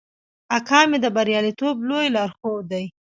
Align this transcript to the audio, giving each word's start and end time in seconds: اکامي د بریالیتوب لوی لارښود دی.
اکامي 0.57 0.97
د 1.01 1.05
بریالیتوب 1.15 1.75
لوی 1.87 2.07
لارښود 2.15 2.63
دی. 2.71 2.85